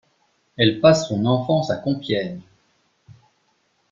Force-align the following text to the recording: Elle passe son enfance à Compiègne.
Elle 0.57 0.79
passe 0.81 1.07
son 1.09 1.27
enfance 1.27 1.69
à 1.69 1.75
Compiègne. 1.75 2.41